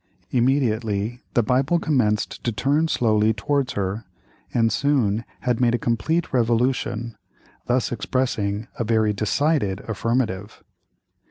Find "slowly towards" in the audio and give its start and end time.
2.87-3.73